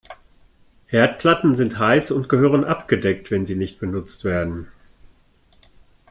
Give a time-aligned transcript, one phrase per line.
[0.87, 4.67] Herdplatten sind heiß und gehören abgedeckt, wenn sie nicht benutzt werden.